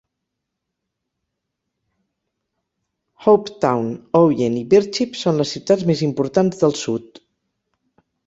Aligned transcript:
Hopetoun, 3.25 3.91
Ouyen 4.21 4.57
i 4.63 4.65
Birchip 4.71 5.21
són 5.21 5.39
les 5.43 5.53
ciutats 5.57 5.87
més 5.91 6.01
importants 6.09 6.65
del 6.65 6.77
sud. 6.83 7.21